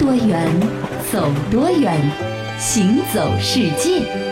[0.00, 0.48] 多远，
[1.12, 1.94] 走多远，
[2.58, 4.29] 行走世界。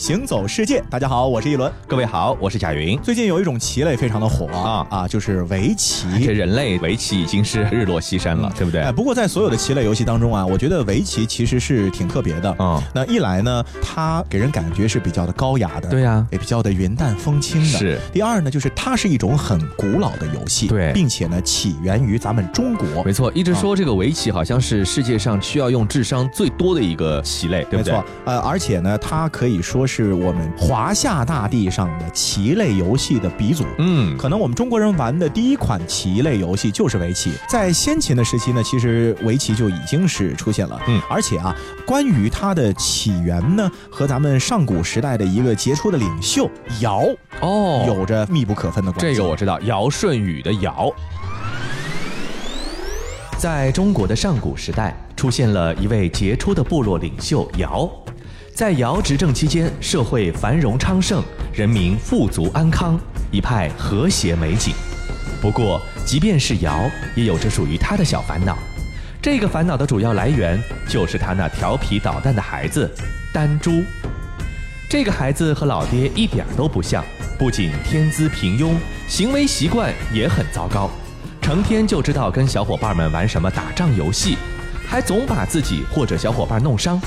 [0.00, 1.70] 行走世界，大家好，我是一轮。
[1.86, 2.98] 各位好，我是贾云。
[3.02, 6.06] 最近有一种棋类非常的火啊啊，就是围棋。
[6.24, 8.80] 这人类围棋已经是日落西山了，对不对？
[8.80, 12.82] 哎，不过在所有的棋类游戏当中啊，我觉得围棋其实是挺特别的啊。
[12.94, 17.66] 那一来呢，它给人感觉是比较的高雅的，对呀，也比较的云淡风轻的。
[17.66, 18.00] 是。
[18.10, 23.04] 第二呢，就是它是一种很古老的游戏，对，并且呢，起源于咱们中国。
[23.04, 27.92] 没错，一直说这个围棋好像是世界上需要用智商最多的一个棋类，对不对？
[27.92, 28.04] 没错。
[28.24, 30.48] 呃，而且呢，它可以说是我们。
[30.56, 37.32] 华夏大地上的棋类游戏的鼻祖，嗯，可能我们中国人玩的第一款棋类游戏就是围棋。
[37.48, 41.52] 在先秦的时期呢，其实围棋就已经是出现了，嗯，而且啊，
[41.84, 46.48] 关于它的起源呢，和咱们上古时代的一个杰出的领袖
[46.80, 47.04] 尧
[47.40, 49.16] 哦，有着密不可分的关系。
[49.16, 50.88] 这个我知道，尧舜禹的尧，
[53.38, 57.90] 在中国的上古时代，出现了一位杰出的部落领袖尧。
[58.54, 62.98] 在尧执政期间，社会繁荣昌盛，人民富足安康，
[63.30, 64.74] 一派和谐美景。
[65.40, 68.58] 不过，即便是尧，也有着属于他的小烦恼。
[69.22, 72.90] 这个烦恼的主要来源，就是他那调皮捣蛋的孩子
[73.32, 73.82] 丹珠。
[74.90, 77.02] 这个孩子和老爹一点都不像，
[77.38, 78.74] 不仅天资平庸，
[79.08, 80.90] 行为习惯也很糟糕，
[81.40, 84.36] 成天就知道跟小伙伴们玩什么打仗游戏，
[84.86, 87.00] 还总把自己或者小伙伴弄伤。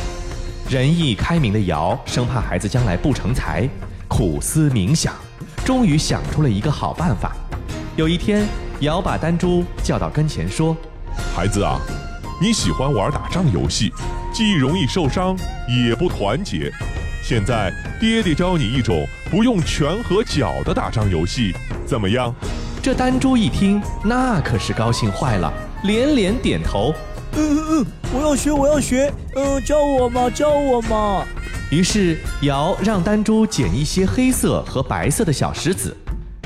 [0.70, 3.68] 仁义开明的尧生怕孩子将来不成才，
[4.08, 5.14] 苦思冥想，
[5.64, 7.36] 终于想出了一个好办法。
[7.96, 8.48] 有一天，
[8.80, 10.76] 尧把丹珠叫到跟前说
[11.36, 11.80] ：“孩子啊，
[12.42, 13.92] 你喜欢玩打仗游戏，
[14.34, 16.72] 既容易受伤，也不团结。
[17.22, 21.54] 现在爹爹教你一种不用拳和脚的打仗游戏，
[21.86, 22.34] 怎么样？”
[22.82, 25.54] 这丹珠一听，那可是高兴坏了，
[25.84, 26.94] 连连点头。
[27.36, 31.26] 嗯嗯嗯，我要学，我要学，嗯，教我嘛，教我嘛。
[31.72, 35.96] 于是尧让丹珠捡一些黑色和白色的小石子，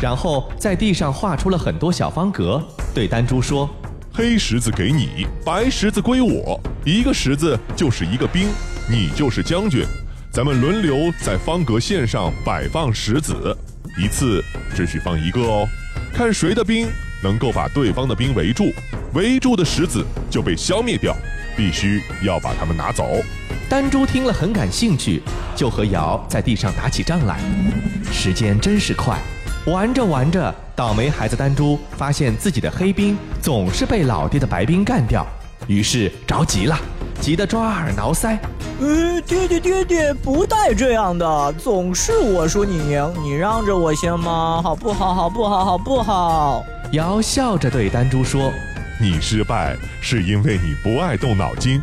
[0.01, 2.63] 然后在地上画出了很多小方格，
[2.94, 3.69] 对丹珠说
[4.13, 8.47] ：“黑石子给你，白石子归我，一个石子就是一个兵，
[8.90, 9.84] 你就是将军，
[10.31, 13.56] 咱们轮流在方格线上摆放石子，
[14.01, 14.41] 一次
[14.73, 15.67] 只许放一个哦，
[16.13, 16.88] 看谁的兵
[17.22, 18.72] 能够把对方的兵围住。”
[19.13, 21.16] 围住的石子就被消灭掉，
[21.56, 23.06] 必须要把它们拿走。
[23.69, 25.22] 丹珠听了很感兴趣，
[25.56, 27.40] 就和尧在地上打起仗来。
[28.12, 29.17] 时间真是快，
[29.66, 35.25] 玩着玩着，倒霉孩子丹珠发现自己的黑兵总是被老爹的白兵干掉，
[35.67, 36.78] 于是着急了，
[37.19, 38.38] 急得抓耳挠腮。
[38.79, 44.62] 呃，爹爹爹爹，不带这样的，总是我说你赢，你让着我行吗？
[44.62, 45.13] 好不好？
[45.16, 45.66] 好不好？
[45.66, 46.63] 好不好？
[46.91, 48.51] 尧笑着对丹珠说。
[49.00, 51.80] 你失败是因为你不爱动脑筋，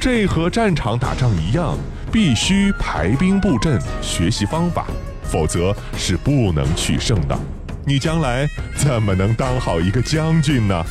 [0.00, 1.78] 这和战场打仗一样，
[2.10, 4.86] 必须排兵布阵、学习方法，
[5.22, 7.38] 否则是不能取胜的。
[7.84, 10.84] 你将来怎么能当好一个将军呢？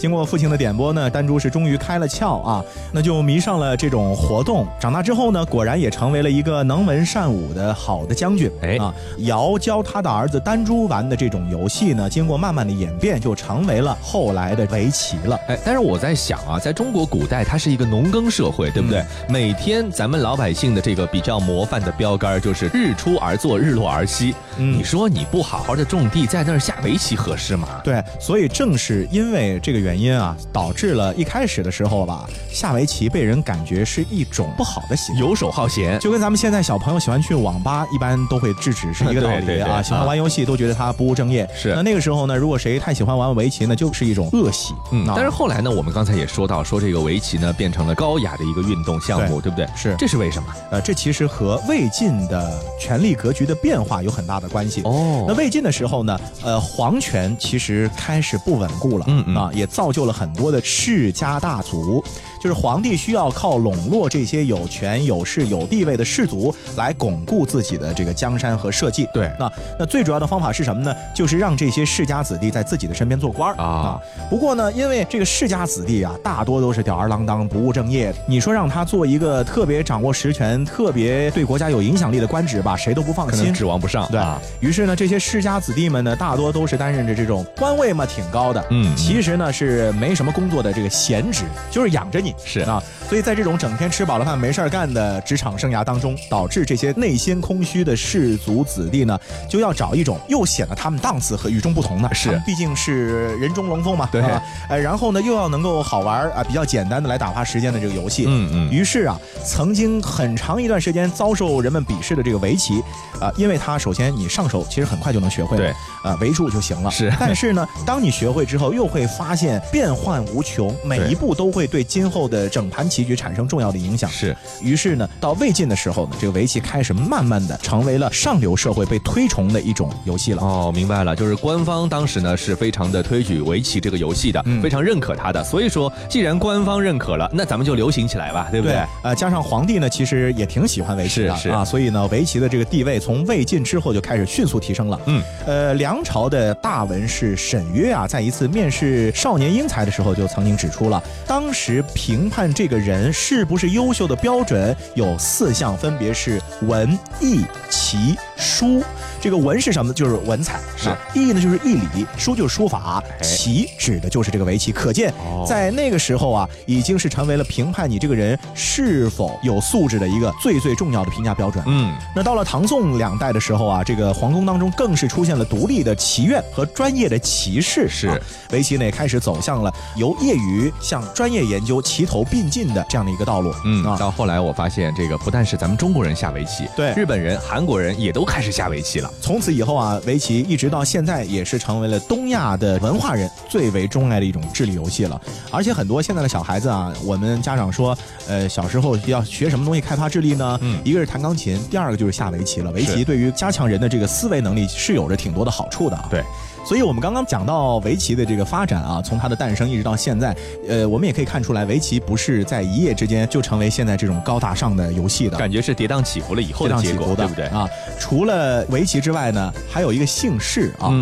[0.00, 4.66] 经过父亲的点拨呢，丹珠是终于开了窍啊，那就迷上了这种活动。
[4.80, 8.50] 长大之后呢，果然也成为了一个能文善武的好的将军。
[8.62, 15.38] 哎啊，尧教他的儿子丹珠玩的这种游戏呢，经过慢慢的演变，就成为了后来的围棋了。
[15.48, 19.04] 哎，但是我在想啊，在中国古代，它是一个农耕社会，对不对？
[19.28, 24.34] 每天咱们老百姓的这个比较模范的标杆就是日出而作，日落而息。
[24.56, 27.68] 你说你不好好的种地，在那儿下围棋合适吗？
[27.84, 29.89] 对，所以正是因为这个原。
[29.90, 39.82] 原因啊，导致了一开始的时候吧，下围棋被人感觉是一种不好的行为，游手好闲，就跟咱们现在小朋友喜欢去网吧，一般都会制止是一个道理啊。
[39.82, 41.48] 喜欢玩游戏都觉得他不务正业。
[41.56, 44.72] 是那那个时候呢，如果谁太喜欢玩围棋呢，就是一种恶习。
[44.92, 49.66] 嗯，但是后来呢，我们刚才也说到，说这个围棋呢变成了高雅的一个运动项目，对不对？
[49.74, 50.54] 是，这是为什么？
[50.70, 54.82] 呃，这其实和魏晋的权力格局的变化有很大的关系。
[54.84, 60.60] 哦，那魏晋的时候呢，呃，皇权其实开始不稳固了，嗯嗯啊，也造造就了很多的。
[60.62, 62.04] 世家大族，
[62.40, 69.08] 就是皇帝需要靠笼络这些有权有势有地位的士族来巩固自己的这个江山和社稷。
[69.14, 70.94] 对，那那最主要的方法是什么呢？
[71.14, 74.00] 就是让这些世家子弟在自己的身边做官儿啊。
[74.28, 78.14] 不过呢，因为这个世家子弟啊，大多都是吊儿郎当、不务正业。
[78.26, 84.06] 你说让他做一个特别掌握实权、特别对国家有影响力的官职吧，谁都不放心，指望不上。
[84.10, 84.20] 对
[84.60, 88.62] 于是呢，这些世家子弟们呢，大多都是担任着这种官位嘛，挺高的。
[88.70, 89.70] 嗯，其实呢是。
[89.70, 92.82] 是没什么工作的这个闲职，就是养着你是啊。
[93.08, 99.18] 所以在这种整天吃饱了饭没事儿干的职场生涯当中，导致这些内心空虚的士族子弟呢，
[99.48, 104.42] 就要找一种又显得他们档次和与众不同的，是，毕竟是人中龙凤嘛，对吧？
[104.68, 108.70] 呃，然后呢又要能够好玩啊，比较简单的来打发时间的这个游戏，嗯嗯。
[108.70, 112.80] 于是啊，曾经很长一段时间遭受人们鄙视的这个围棋，
[113.20, 115.74] 啊，因为它首先你上手其实很快就能学会，对，
[116.04, 116.90] 呃，围住就行了。
[116.90, 124.10] 是，但是呢，当你学会之后，又会发现变幻无穷，每一步都会对今后的整盘棋局产生重要的影响。
[124.10, 130.42] 是，于是呢，到魏晋的时候呢，这个围棋开始慢慢的成为了上流社会被推崇的一种游戏了。
[130.42, 135.42] 哦，明白了，就是官方当时呢是非常的推举围棋这个游戏的，非常认可它的。
[135.44, 138.80] 所以说，既然官方认可了，那咱们就流行起来吧，对不对？
[139.02, 145.00] 呃，加上皇帝呢，其实也挺喜欢围棋的啊，所以呢，围棋的这个地位从魏晋之后就开始迅速提升了。
[145.06, 158.82] 嗯，呃，梁朝的大文士沈约啊，在一次面试少年英才的时候，就曾经指出了，当时评判这个人是不是优秀的标准有四项，分别是文、艺、奇、书。
[159.20, 159.92] 这个文是什么？
[159.92, 164.72] 就是文采，是义呢，就是义理；书就是书法；棋指的就是这个围棋。
[164.72, 165.12] 可见，
[165.46, 171.62] 在那个时候啊，已经是成为了评判你这个人是否有素质的一个最最重要的评价标准。
[171.66, 177.88] 嗯，那到了唐宋两代的时候啊，这个皇宫当中更是出现了独立的棋院和专业的棋士。
[177.88, 178.20] 是
[178.52, 183.52] 围棋呢，也开始走向了由业余向专业研究齐头并进的这样的一个道路。
[183.64, 189.09] 嗯啊，到后来我发现，这个不但是咱们中国人下围棋，对日本人、韩国人也都开始下围棋了。
[189.20, 195.20] 从此以后啊，围棋一直到现在也是成为了东亚的文化人最为钟爱的一种智力游戏了。
[195.50, 197.96] 而且很多现在的小孩子啊，我们家长说，
[198.28, 200.58] 呃，小时候要学什么东西开发智力呢？
[200.62, 202.70] 嗯，一个是弹钢琴，第二个就是下围棋了。
[202.72, 206.06] 围棋对于加强人的这个思维能力是有着挺多的好处的啊。
[206.10, 206.24] 对。
[206.70, 210.32] 所以，我们刚刚讲到围棋的这个发展啊，从它的诞生一直到现在，
[210.68, 217.68] 呃，我们也可以看出来，围棋不是在一夜之间就成为现在这种高大上的游戏的，感觉是跌宕起伏了以后的结果，对不对啊？
[217.98, 220.92] 除了围棋之外呢，还有一个姓氏啊，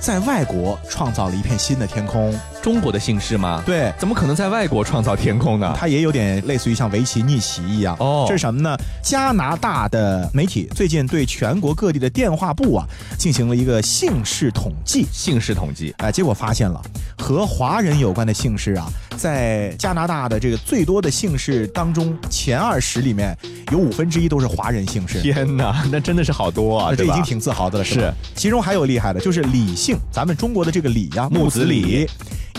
[0.00, 2.34] 在外国创造了一片新的天空。
[2.68, 3.62] 中国的姓氏吗？
[3.64, 5.74] 对，怎么可能在外国创造天空呢？
[5.74, 7.96] 它也有点类似于像围棋逆袭一样。
[7.98, 8.76] 哦，这是什么呢？
[9.02, 12.86] 加拿大的媒体最近对全国各地的电话簿啊
[13.16, 15.06] 进行了一个姓氏统计。
[15.10, 16.78] 姓氏统计，哎，结果发现了
[17.16, 18.86] 和华人有关的姓氏啊，
[19.16, 23.34] 在加拿大的这个最多的姓氏当中，前二十里面
[23.72, 25.22] 有五分之一都是华人姓氏。
[25.22, 26.94] 天哪，那真的是好多啊！
[26.94, 28.12] 这已经挺自豪的了，是。
[28.34, 32.06] 其中还有厉害的，就是李姓，咱们中国的这个李呀，木子李。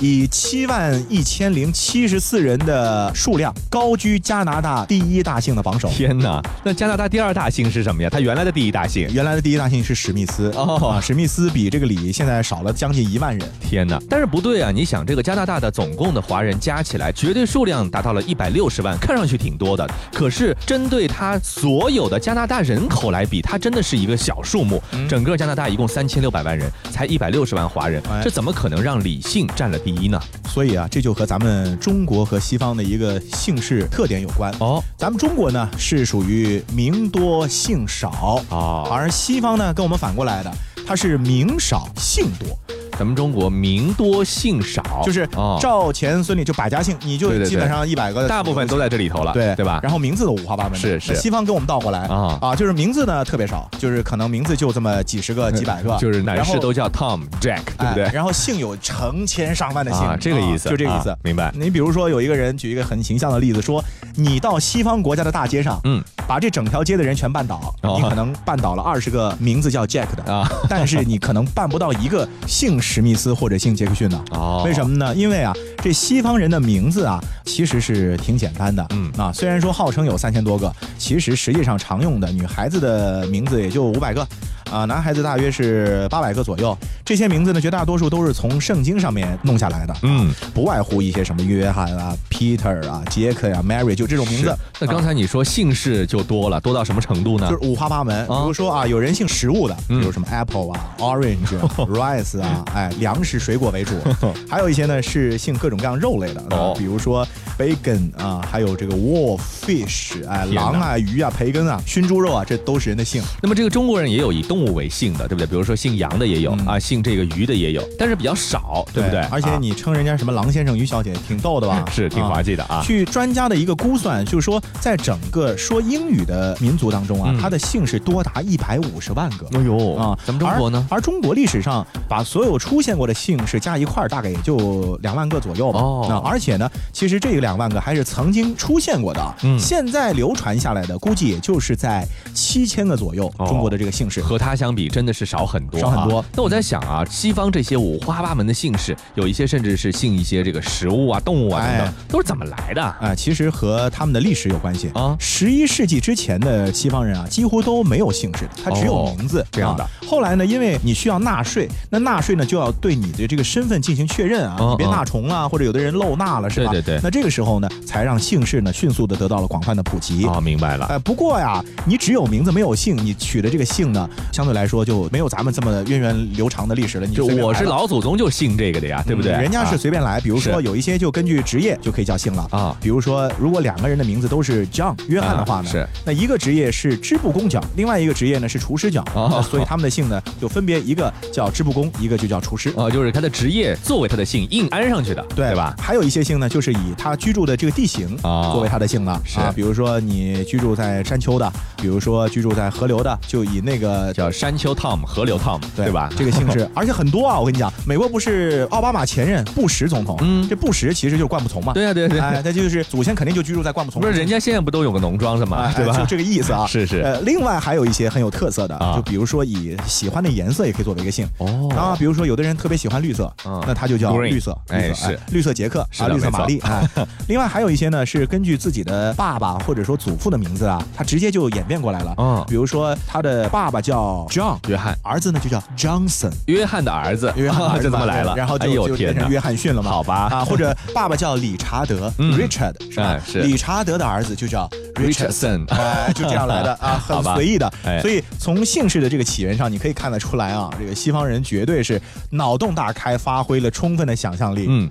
[0.02, 5.90] 以七万一千零七十四人的数量，高居加拿大第一大姓的榜首。
[5.90, 6.42] 天哪！
[6.64, 8.10] 那加拿大第二大姓是什么呀？
[8.10, 10.50] 他原来的第一大姓，原来的第一大姓是史密斯。
[10.56, 13.50] 哦，史密斯比这个李现在少了将近一万人。
[13.60, 14.00] 天哪！
[14.10, 14.72] 但是不对啊！
[14.72, 19.86] 你想，这个加拿大的总共的华人加起来，绝对数量达到了一百六十万，看上去挺多的。
[20.14, 24.82] 可是针对他所有的加拿大人口来比，他真的是一个小数目。
[25.10, 30.20] 整个加拿大一共三千六百万人，才一百六十万华人，这怎么可能让李姓占了第一呢？
[30.48, 34.84] 所以啊，这就和咱们中国和西方的一个姓氏特点有关哦。
[34.98, 40.52] 咱们中国呢是属于名多姓少啊，而西方呢跟我们反过来的，
[40.88, 42.58] 它是名少姓多。
[43.00, 45.26] 咱们中国名多姓少，就是
[45.62, 49.80] 赵钱孙李就百家姓，你就基本上一百个，大部分都在这里头了，对对吧？
[49.82, 51.16] 然后名字都五花八门，是是。
[51.16, 58.10] 西方跟我们倒过来啊啊，就是名字呢特别少，就是可能名字就这么几十个、几百个， 就是男士都叫 Tom、Jack，对不对？
[58.14, 61.54] 然后姓有成千上万的姓，这个意思，就这个意思，明白？
[61.56, 63.82] 你比如说有一个人举一个很形象的例子，说
[64.20, 73.80] 你到西方国家的大街上，嗯，把这整条街的人全绊倒，你可能绊倒了二十个名字叫 Jack 的啊， 但是你可能绊不到一个姓史密斯或者姓。
[73.80, 75.16] 杰克逊的哦，为什么呢？
[75.16, 78.86] 因为啊，这西方人的名字啊，其实是挺简单的。
[78.90, 84.28] 嗯啊，虽然说号称有三千多个，其实实际上常用的女孩子的名字也就五百个。
[84.72, 86.78] 啊，男孩子大约是八百个左右。
[87.04, 89.96] 这些名字呢，绝大多数都是从圣经上面弄下来的。
[90.04, 94.56] 嗯，不外乎一些什么约翰啊、Peter 啊、杰克呀、Mary，就这种名字。
[94.80, 97.50] 那刚才你说姓氏就多了，多到什么程度呢？
[97.50, 98.26] 就是五花八门。
[98.28, 101.58] 比如说啊，有人姓食物的，比如什么 Apple 啊、Orange、
[101.90, 103.96] Rice 啊，哎，粮食水果为主。
[104.48, 113.24] 还有一些呢是姓各种各样肉类的，哦，比如说 Bacon 啊，还有这个 Wolf、Fish，哎，狼啊、鱼啊、培根啊、熏猪肉啊，这都是人的姓。
[113.42, 115.48] 那么这个中国人也有以动动物为姓的，对不对？
[115.48, 119.22] 比如说姓杨的也有啊，姓这个鱼的也有，但是比较少，对不对？
[119.32, 121.86] 而且你称人家什么郎先生、于小姐，挺逗的吧？
[121.90, 122.82] 是挺滑稽的啊。
[122.84, 129.48] 据专家的一个估算，就是说，在整个说英语的民族当中啊，它的姓氏多达一百五十万个。
[129.58, 130.86] 哎呦啊，咱们中国呢？
[130.90, 135.80] 而中国历史上把所有出现过的姓氏加一块儿，大概也就两万个左右吧。
[135.80, 139.36] 哦，那而且呢，其实这个两万个还是曾经出现过的。
[139.44, 143.32] 嗯，现在流传下来的估计也就是在七千个左右。
[143.38, 146.26] 中国的这个姓氏和它相比，真的是少很多，少很多。
[146.36, 153.14] 那我在想啊，西方这些五花八门的姓氏，有一些甚至是姓一些这个食物啊、动物啊等等，都是怎么来的啊？
[153.14, 155.16] 其实和他们的历史有关系啊。
[155.20, 159.88] 十一世纪之前的西方人啊，几乎都没有姓氏，他只有名字这样的。
[160.08, 166.72] 后来呢，因为你需要纳税，那纳税呢就要对你的这个身份进行确认啊，你别纳重了，或者有的人漏纳了，是吧？
[166.72, 167.00] 对对对。
[167.04, 170.26] 那这个时候呢，才让姓氏呢迅速的得到了广泛的普及。
[170.26, 170.88] 哦，明白了。
[170.88, 177.06] 哎，不过呀，你只有名字没有姓，你取的这个姓呢，相对来说就没有咱们这么源远流长的历史了。
[177.06, 179.34] 你就我是老祖宗就姓这个的呀，对不对？
[179.34, 182.74] 人家是随便来，比如说有一些就根据职业就可以叫姓了啊。
[182.80, 189.06] 比如说，如果两个人的名字都是 John 约翰的话呢，是那一个职业是织布工匠，另外一个职业呢是厨师匠，
[189.44, 195.76] 所以他们的姓呢就分别一个叫织布工，一个就叫厨师啊，就是他的职业作为他的姓硬安上去的，对吧？
[195.78, 206.10] 还有一些姓呢，就是以他居住的这个地形啊作为他的姓了，是比如说你居住在山丘的，比如说居住在河流的，就以那个叫山丘 Tom 河流 Tom 对吧？
[206.18, 215.72] 这个姓氏， 而且很多啊，我跟你讲，美国不是奥巴马前任布什总统， 嗯，这布什其实就是灌木丛嘛，对呀对对，哎，他就是祖先肯定就居住在灌木丛，不是人家现在不都有个农庄的吗？
[215.76, 215.98] 对吧？
[215.98, 217.00] 就这个意思啊， 是是。
[217.02, 221.28] 呃，另外还有一些很有特色的，就比如说以喜欢的颜色也可以作为一个姓。
[221.38, 223.32] 哦，啊，比如说有的人特别喜欢绿色，
[223.66, 225.18] 那他就叫绿色，哎是。
[225.32, 226.82] 绿色杰克啊，绿色玛丽啊。
[227.28, 240.28] 另外还有一些呢是根据自己的爸爸或者说祖父的名字啊，他直接就演变过来了，嗯，比如说他的爸爸叫 John 约翰，儿子呢就叫 Johnson 约翰的儿子，约翰 儿子这么来了，然后就就变成约翰逊了嘛，好吧。
[240.32, 243.20] 啊，或者爸爸叫理查德 Richard 是吧？
[243.26, 243.40] 是。
[243.40, 247.72] 理查德的儿子就叫 Richardson，哎，就这样来的啊， 很随意的。
[248.02, 254.66] 所以从姓氏的这个起源上，你可以看得出来啊，这个西方人绝对是脑洞大开，发挥了充分的想象力。
[254.68, 254.90] 嗯。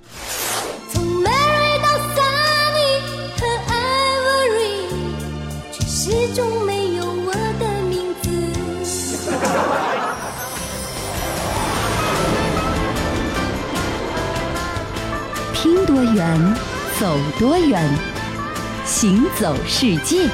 [6.09, 6.58] 听
[15.89, 16.55] 多远，
[16.99, 17.83] 走多远，
[18.85, 20.29] 行走世界。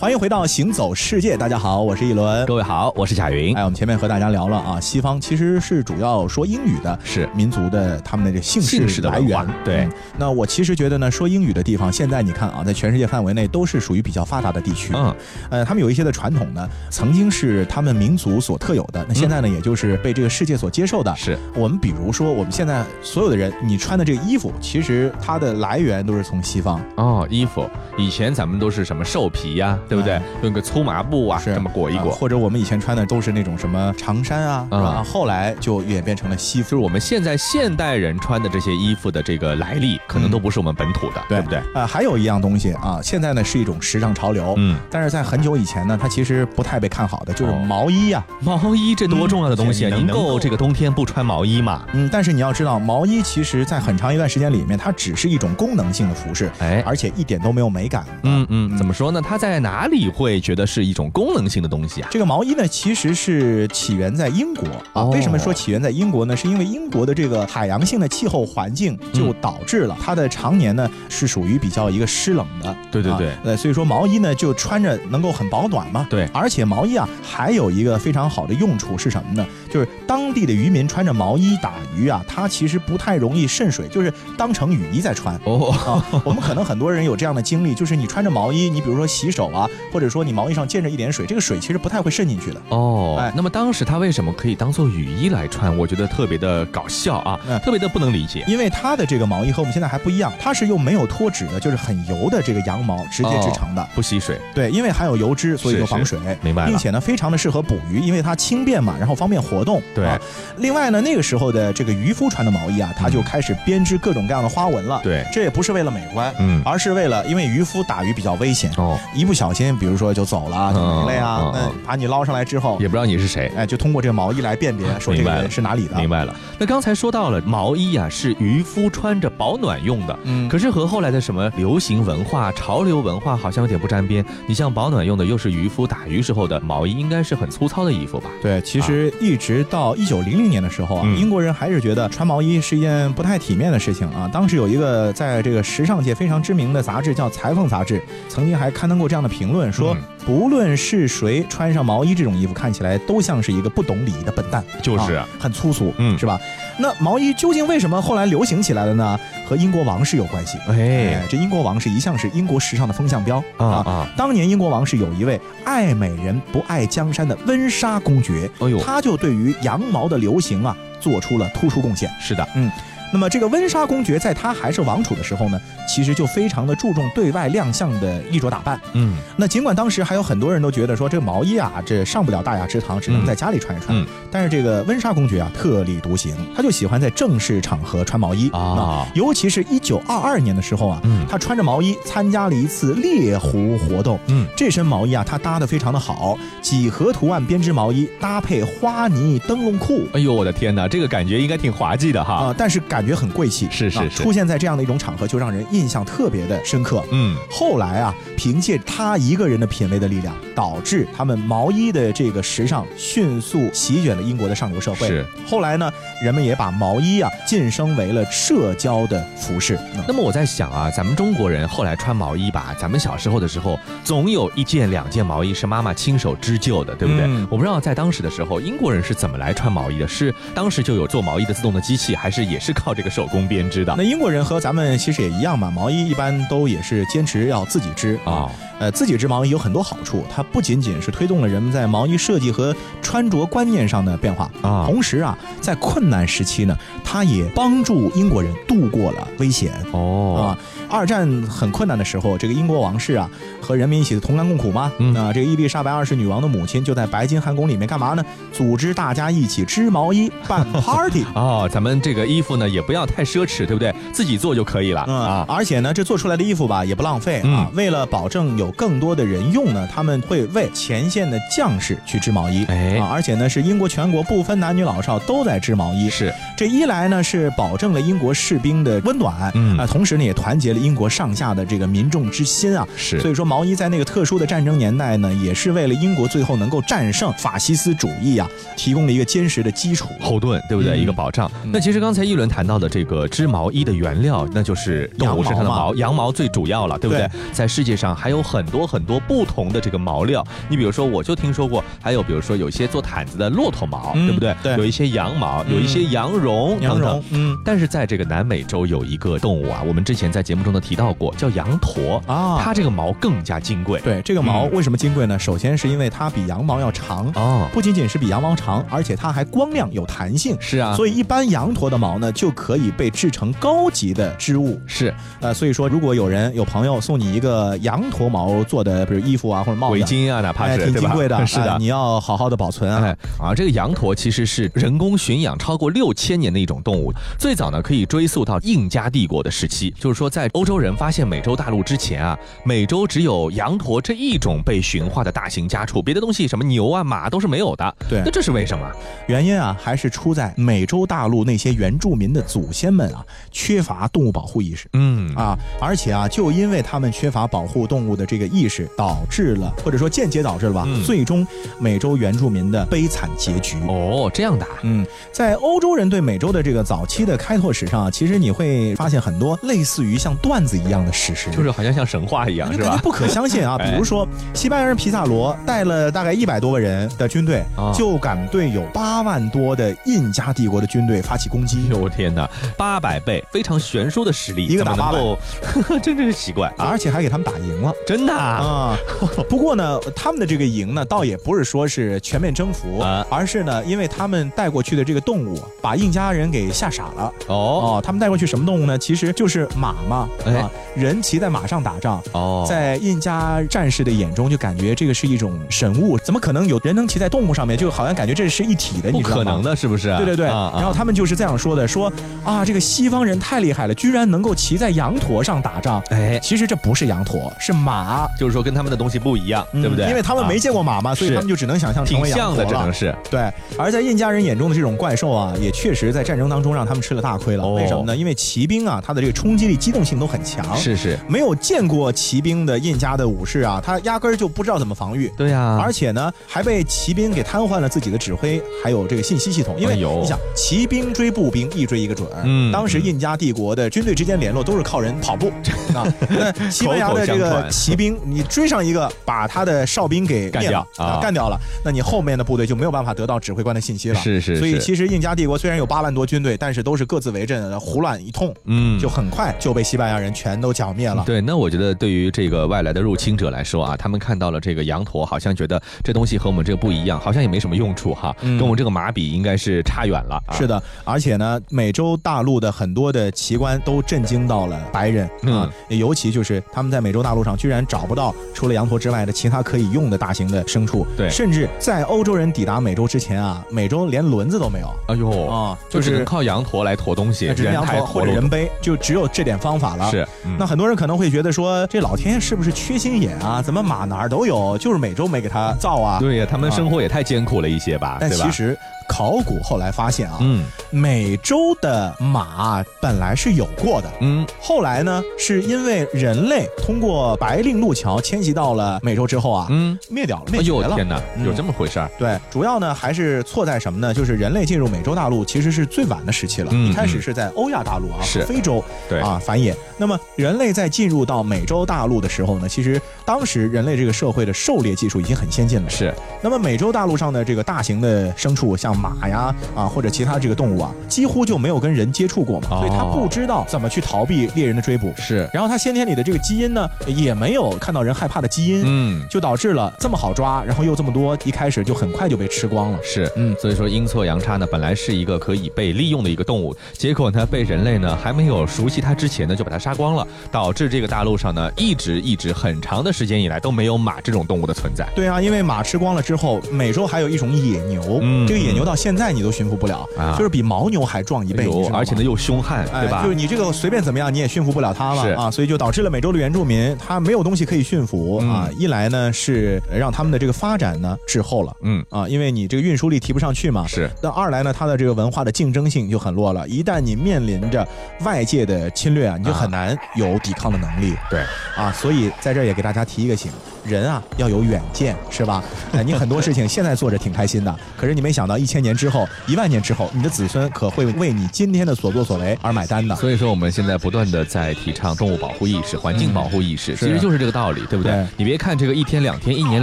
[0.00, 3.52] 欢迎回到行走世界，大家好，我是一轮，各位好，我是贾云。
[3.56, 9.44] 哎，我们前面和大家聊了啊，西方其实是主要说英语的，是民族的他们的这姓氏的来源。
[9.64, 14.92] 对，那我其实觉得呢，说英语的地方，现在你看啊，在全世界范围内都是属于比较发达的地区。
[14.94, 15.12] 嗯，
[15.50, 21.12] 呃，他们有一些的传统呢，曾经是他们民族所特有的，那现在呢，也就是被这个世界所接受的。
[21.16, 26.80] 是我们比如说，我们现在所有的人，你穿的这个衣服，其实它的来源都是从西方。
[26.94, 30.20] 哦，衣服以前咱们都是什么兽皮呀，对不对？
[30.42, 36.68] 用个粗麻布啊，这么裹一裹，或者我们以前穿的都是那种什么长衫啊，是吧，后来就演变成了西服。
[36.68, 41.58] 就是我们现在现代人穿的这些衣服的这个来历，可能都不是我们本土的，对不对？
[41.74, 48.22] 啊，还有一样东西啊，现在呢是一种时尚潮流，嗯，但是在很久以前呢，它其实不太被看好的，就是毛衣呀。
[48.40, 49.96] 毛衣这多重要的东西啊！
[49.96, 51.82] 您够这个冬天不穿毛衣吗？
[51.94, 58.04] 嗯，但是你要知道，毛衣其实在很长一段时间里面，它只是一种功能性的服饰，哎，而且一点都没有美感。
[58.24, 59.22] 嗯嗯，怎么说呢？
[59.22, 60.98] 它在哪里会觉得是一？
[60.98, 65.04] 种功能性的东西啊，这个毛衣呢，其实是起源在英国啊。
[65.04, 66.36] 为什么说起源在英国呢？
[66.36, 72.76] 是因为英国的这个海洋性的气候环境就导致了它的常年呢是属于比较一个湿冷的。
[72.90, 76.04] 对对对，呃，所以说毛衣呢就穿着能够很保暖嘛。
[76.10, 79.46] 对，而且毛衣啊还有一个非常好的用处是什么呢？
[79.70, 85.36] 就是当地的渔民穿着毛衣打鱼啊，它其实不太容易渗水，就是当成雨衣在穿。
[85.44, 90.88] 哦，我们可能很多人有这样的经历，就是你穿着毛衣，你比如说洗手啊，或者说你毛衣上溅着。
[90.88, 93.18] 一点水，这个水其实不太会渗进去的哦。
[93.20, 95.76] 哎，那么当时他为什么可以当做雨衣来穿？
[95.76, 98.42] 我觉得特别的搞笑啊，特别的不能理解。
[98.48, 104.40] 因为它的这个毛衣和我们现在还不一样，它是用没有脱脂的，就是很油的这个羊毛直接织成的，不吸水。
[104.54, 106.18] 对，因为含有油脂，所以说防水。
[106.40, 106.64] 明白。
[106.64, 109.82] 并且呢，非常的适合捕鱼，因为它轻便嘛，然后方便活动。
[109.94, 110.08] 对。
[110.56, 115.02] 另外呢，那个时候的这个渔夫穿的毛衣啊，他就开始编织各种各样的花纹了。
[115.04, 115.22] 对。
[115.30, 119.57] 这也不是为了美观，嗯，而是为了因为渔夫打鱼比较危险哦，一不小心。
[119.58, 121.50] 心，比如说就走了，就没了呀。
[121.52, 125.96] 那把你捞上来之后，也不知道你是谁，哎，就通过这个毛衣来辨别，说这个人是哪里的。
[125.96, 126.32] 明白了。
[126.60, 134.24] 那刚才说到了毛衣啊，是渔夫穿着保暖用的，嗯，可是和后来的什么流行文化、潮流文化好像有点不沾边。
[134.46, 138.30] 你像保暖用的，又是渔夫打鱼时候的毛衣，应该是很粗糙的衣服吧？
[138.40, 144.28] 对，其实一直到一九零零年的时候啊，英国人还是觉得穿毛衣是一件不太体面的事情啊。
[144.32, 156.38] 当时有一个在这个时尚界非常知名的杂志叫《裁缝》杂志，曾经还刊登过这样的评论，说不论是谁穿上毛衣这种衣服，看起来都像是一个不懂礼仪的笨蛋，就是啊很粗俗，嗯，是吧？
[156.78, 159.18] 那毛衣究竟为什么后来流行起来了呢？
[159.46, 160.58] 和英国王室有关系。
[160.68, 164.08] 哎，这英国王室一向是英国时尚的风向标啊啊！
[164.16, 172.10] 当年英国王室有一位爱美人不爱江山的温莎公爵，哎呦，他就对于羊毛的流行啊做出了突出贡献。
[172.20, 172.70] 是的，嗯。
[173.12, 178.78] 那么这个温莎公爵在他还是王储的时候呢，其实就非常的注重对外亮相的衣着打扮。
[178.92, 183.96] 嗯，那尽管当时还有很多人都觉得说这个毛衣啊，这上不了大雅之堂，只能在家里穿一穿。
[183.96, 189.06] 嗯，但是这个温莎公爵啊，特立独行，他就喜欢在正式场合穿毛衣啊。
[189.14, 191.00] 尤其是一九二二年的时候啊，
[191.30, 194.18] 他穿着毛衣参加了一次猎狐活动。
[194.26, 200.06] 嗯，这身毛衣啊，他搭的非常的好，几何图案编织毛衣搭配花呢灯笼裤。
[200.12, 202.34] 哎呦，我的天哪，这个感觉应该挺滑稽的哈。
[202.34, 202.97] 啊，但是感。
[202.98, 207.00] 感觉很贵气，是是是，出现在这样的一种场合，就让人印象特别的深刻。
[207.12, 215.06] 嗯，后来啊，凭借他一个人的品味的力量，导致他们毛衣的这个时尚迅速席卷了英国的上流社会。
[215.06, 215.88] 是，后来呢，
[216.20, 219.78] 人们也把毛衣啊晋升为了社交的服饰。
[220.08, 227.28] 那么我在想啊，咱们中国人后来穿毛衣吧，咱们小时候的时候，总有一件两件毛衣是妈妈亲手织就的，对不对？
[227.48, 230.08] 我不知道在当时的时候，英国人是怎么来穿毛衣的？
[230.08, 232.87] 是当时就有做毛衣的自动的机器，还是也是靠？
[232.88, 238.50] 靠这个手工编织的，那英国人和咱们其实也一样嘛，毛衣一般都也是坚持要自己织啊。
[238.78, 250.58] 呃，自己织毛衣有很多好处，它不仅仅是推动了人们在毛衣设计和穿着观念上的变化啊，同时啊，在困难时期呢，它也帮助英国人度过了危险哦啊。
[250.88, 253.28] 二战很困难的时候，这个英国王室啊，
[253.60, 254.90] 和人民一起同甘共苦嘛。
[255.14, 258.24] 那这个伊丽莎白二世女王的母亲就在白金汉宫里面干嘛呢？
[258.52, 263.94] 组织大家一起织毛衣办 party 哦， 咱们这个衣服呢也不要太奢侈，对不对？
[264.12, 265.44] 自己做就可以了啊。
[265.48, 267.70] 而且呢，这做出来的衣服吧也不浪费啊。
[267.74, 272.64] 为了保证有更多的人用呢，他们会为前线的将士去织毛衣。
[272.66, 276.08] 哎，啊，而且呢是英国全国不分男女老少都在织毛衣。
[276.08, 280.77] 是，这一来呢是保证了英国士兵的温暖，嗯啊，同时呢也团结了。
[280.78, 290.96] 英国上下的这个民众之心啊，是，所以说毛衣在那个特殊的战争年代呢，也是为了英国最后能够战胜法西斯主义啊，提供了一个坚实的基础后盾，对不对？
[290.98, 291.50] 一个保障。
[291.72, 297.28] 那其实刚才一轮谈到的这个织毛衣的原料，那就是动物身上的毛，羊毛最主要了，对不对？
[297.52, 304.54] 在世界上还有很多很多不同的这个毛料，你比如说，我就听说过，还有比如说有一些做毯子的骆驼毛，对不对？
[304.62, 307.22] 对，有一些羊毛，有一些羊绒，羊绒。
[307.30, 307.56] 嗯。
[307.64, 310.67] 但是在这个南美洲有一个动物啊，我们之前在节目中。
[310.80, 314.00] 提到过叫羊驼啊，它这个毛更加金贵。
[314.00, 315.38] 对，这个毛为什么金贵呢？
[315.38, 320.56] 首先是因为它比羊毛要长哦，不仅仅是比羊毛长，而且它还光亮有弹性。
[320.60, 324.78] 是啊，所以一般羊驼的毛呢就可以被制成高级的织物。
[324.86, 333.14] 是，呃，所以说如果有人有朋友送你一个羊驼毛做的，比如衣服啊或者帽子、围巾啊，哪怕是挺金贵的， 是的，你要好好的保存啊。
[333.38, 341.38] 啊，这个羊驼其实是人工驯养超过六千年的一种动物，最早呢可以追溯到印加帝国的时期，就是说在欧洲人发现美。
[341.40, 347.94] 洲大陆之前啊，美洲只有羊驼这一种被驯化的大型家畜，别的东西什么牛啊马都是没有的。
[348.06, 348.90] 对，那这是为什么？
[349.28, 354.88] 原因啊，还是出在美洲大陆那些原住民的祖先们啊，缺乏动物保护意识。
[354.94, 361.46] 嗯啊，而且啊，就因为他们缺乏保护动物的这个意识，导致了或者说间接导致了吧，最终
[361.78, 363.76] 美洲原住民的悲惨结局。
[363.86, 364.66] 哦，这样的。
[364.82, 371.34] 嗯，在欧洲人对美洲的这个早期的开拓史上啊，其实你会发现很多类似于像段子一样的事。
[371.52, 372.98] 就是好像像神话一样，是吧？
[373.02, 373.76] 不可相信啊！
[373.84, 377.62] 比如说，西班牙人皮萨罗带了大概一百多个人的军队，
[377.94, 381.90] 就敢对有八万多的印加帝国的军队发起攻击。
[381.92, 385.18] 我天哪，八百倍，非常悬殊的实力，一个打八百，
[386.02, 388.96] 真真是奇怪，而且还给他们打赢了，真的啊！
[389.48, 397.32] 不过呢，他们的这个赢呢，倒也不是说是全面征服，而是呢，因为他们带过去的这个动物，把印加人给吓傻了。
[397.48, 397.56] 哦
[397.98, 398.96] 哦，他们带过去什么动物呢？
[398.96, 407.76] 其实就是马嘛，啊，人骑在马上打仗哦，在印加战士的眼中就感觉这个是一种神物，怎么可能有人能骑在动物上面？
[407.76, 410.08] 就好像感觉这是一体的，不可能的，是不是？
[410.16, 410.46] 对对对。
[410.46, 412.12] 然后他们就是这样说的：说
[412.44, 416.02] 啊，这个西方人太厉害了，居然能够骑在羊驼上打仗。
[416.10, 420.08] 哎，其实这不是羊驼，是马，就是说跟他们的东西不一样，对不对？
[420.08, 422.68] 因为他们没见过马嘛，所以他们就只能想象成为羊驼了。
[422.68, 423.50] 只能是对。
[423.78, 427.66] 而在印加人眼中的这种怪兽啊，也确实在战争当中让他们吃了大亏了。
[427.68, 428.16] 为什么呢？
[428.16, 430.76] 因为骑兵啊，他的这个冲击力、机动性都很强。
[430.76, 431.18] 是是。
[431.26, 435.32] 没有见过骑兵的印加的武士啊，他压根儿就不知道怎么防御。
[435.36, 435.80] 对呀。
[435.82, 439.74] 而且呢，还被骑兵给瘫痪了自己的指挥，还有这个信息系统。
[439.78, 442.28] 因为你想，骑兵追步兵，一追一个准。
[442.44, 442.70] 嗯。
[442.70, 445.48] 当时印加帝国的军队之间联络都是靠人跑步
[445.94, 446.06] 啊。
[446.28, 454.20] 那西班牙的这个骑兵，你追上一个，把他的哨兵给干掉啊，干掉了，那你后面的部队就没有办法得到指挥官的信息了。
[454.20, 454.56] 是是。
[454.58, 461.22] 所以其实印加帝国虽然有八万多军队，但是都是各自为阵，胡乱一通，嗯，就很快就被西班牙人全都剿灭了。
[461.24, 470.42] 对，那我觉得对于这个外来的入侵者来说啊，他们看到了这个羊驼，好像觉得这东西和我们这个不一样，好像也没什么用处哈，跟我们这个马比应该是差远了。
[470.52, 481.06] 是的，而且呢，美洲大陆的很多的奇观都震惊到了白人啊，尤其就是他们在美洲大陆上居然找不到除了羊驼之外的其他可以用的大型的牲畜。
[481.16, 484.88] 对，甚至在欧洲人抵达美洲之前啊，美洲连轮子都没有。
[485.08, 489.97] 哎呦啊，就是靠羊驼来驮东西，人抬或者人背，就只有这点方法了。
[490.10, 490.26] 是，
[490.58, 493.62] 那很多人可能会觉得说，这老天爷是不是缺心眼啊？
[493.62, 496.18] 怎么马哪儿都有，就是美洲没给他造啊？
[496.20, 498.18] 对呀，他们生活也太艰苦了一些吧？
[498.20, 498.76] 但其实。
[499.10, 510.94] 考古后来发现啊，嗯，美洲的马本来是有过的，嗯，后来呢，是因为人类通过白令路桥迁徙到了美洲之后啊，嗯，灭掉了，灭绝了。
[510.94, 512.10] 天哪，有这么回事儿？
[512.18, 514.14] 对，主要呢还是错在什么呢？
[514.14, 519.74] 就是人类进入美洲大陆其实是最晚的时期了，一开始是在欧亚大陆啊，是非洲，对啊繁衍。
[519.98, 526.14] 那么人类在进入到美洲大陆的时候呢，其实当时人类这个社会的狩猎技术已经很先进了，是。
[526.40, 535.12] 那么美洲大陆上的这个大型的牲畜，像马呀啊，或者其他这个动物啊，几乎就没有跟人接触过嘛，所以他不知道怎么去逃避猎人的追捕。
[535.16, 542.98] 是，然后他先天里的这个基因呢，也没有看到人害怕的基因，嗯，就导致了这么好抓，然后又这么多，一开始就很快就被吃光了。
[543.02, 555.06] 是，嗯，所以说阴错阳差呢，本来是一个可以被利用的一个动物，结果呢，被人类呢还没有熟悉它之前呢，就把它杀光了，导致这个大陆上呢，一直一直很长的时间以来都没有马这种动物的存在。
[555.14, 559.48] 对啊，因为马吃光了之后，美洲还有一种野牛，嗯，这个野牛到现在你都。
[559.58, 563.22] 驯服不了，就是比牦牛还壮一倍，而且呢又凶悍，对吧？
[563.22, 568.68] 就是你这个随便怎么样你也驯服不了它了啊，所以就导致了美洲的原住民他没有东西可以驯服啊。
[568.78, 573.86] 一来呢是让他们的这个发展呢滞后了，嗯啊，因为你这个运输力提不上去嘛。
[573.86, 574.10] 是。
[574.22, 576.68] 那二来呢，它的这个文化的竞争性就很弱了。
[576.68, 577.86] 一旦你面临着
[578.24, 581.14] 外界的侵略啊，你就很难有抵抗的能力。
[581.30, 581.40] 对。
[581.76, 583.50] 啊，所以在这儿也给大家提一个醒。
[583.88, 585.62] 人啊，要有远见，是吧？
[586.04, 593.16] 你很多事情现在做着挺开心的，可是你没想到一千年之后、一万年之后，你的子孙可会为你今天的所作所为而买单的。
[593.16, 598.26] 所以说，我们现在不断的在提倡动物保护意识、环境保护意识，其实就是这个道理，对不对？
[598.36, 599.82] 你别看这个一天两天、一年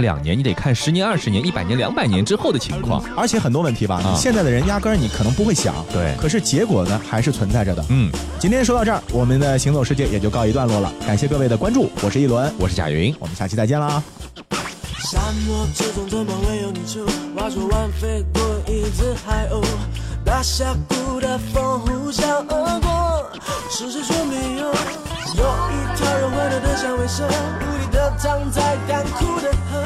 [0.00, 3.02] 两年，你得看十年、二十年、一百年、两百年之后的情况。
[3.16, 7.84] 而且很多问题吧，你现在的人压根儿你可能不会想，对，可是结果呢还是存在着的。
[7.88, 10.92] 嗯，今天说到这儿，我们的行走世界也就告一段落了。
[11.06, 13.95] 感谢各位的关注，我是一轮，我是贾云，我们下期再见啦。
[15.02, 17.06] 沙漠之中怎么会有泥鳅？
[17.36, 19.62] 划船湾飞过一只海鸥，
[20.24, 23.30] 大峡谷的风呼啸而过，
[23.70, 24.66] 是谁说没有？
[25.36, 27.28] 有一条融化的香味色，无
[27.78, 29.84] 力的躺在干枯的河，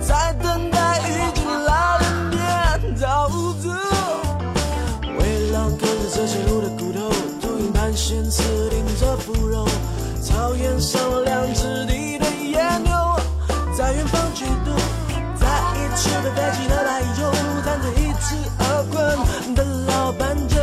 [0.00, 2.38] 在等待雨季来临便
[3.00, 3.68] 逃走。
[5.18, 7.10] 为了跟着这些路的骨头，
[7.42, 9.68] 秃鹰盘旋刺顶着腐肉，
[10.22, 12.95] 草原上了两只地的野牛。
[13.76, 14.74] 在远方嫉妒，
[15.38, 17.30] 在一起的飞机的来由，
[17.62, 20.56] 弹着一次而困的老斑鸠。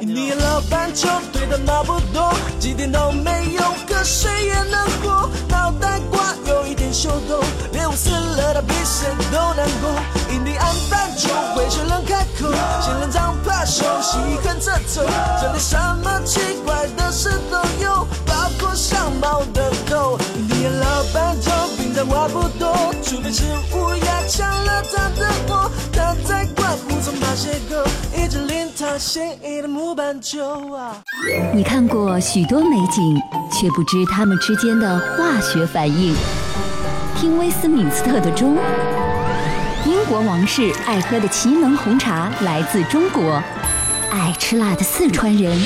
[0.00, 5.28] 你老斑鸠对的毛不多，几点都没有，可谁也能活。
[5.48, 7.40] 脑袋瓜有一点秀逗，
[7.72, 9.94] 猎物死了，他比谁都难过。
[10.34, 15.02] 印第安斑鸠会学人开口，仙人掌怕手，细看着走，
[15.40, 20.18] 这里什么奇怪的事都有，包括像猫的狗。
[20.36, 25.70] 印第安老斑鸠平常话不多，除非是乌鸦抢了他的窝。
[25.92, 27.86] 他在灌木丛爬邂逅，
[28.20, 30.96] 一只令他心仪的木斑鸠啊。
[31.54, 33.16] 你看过许多美景，
[33.52, 36.16] 却不知它们之间的化学反应。
[37.22, 38.58] 听威斯敏斯特的钟。
[39.86, 43.40] 英国王室爱喝的奇能红茶来自中国，
[44.10, 45.56] 爱吃辣的四川人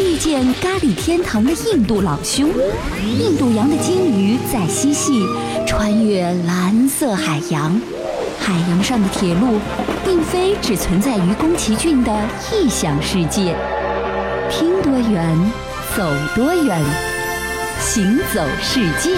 [0.00, 2.48] 遇见咖喱天堂的印度老兄，
[3.18, 5.22] 印度洋的鲸鱼在嬉戏，
[5.66, 7.78] 穿越蓝色海洋，
[8.40, 9.60] 海洋上的铁路
[10.02, 12.10] 并非只存在于宫崎骏的
[12.50, 13.54] 异想世界。
[14.48, 15.52] 听多远，
[15.94, 16.82] 走多远，
[17.80, 19.14] 行走世界。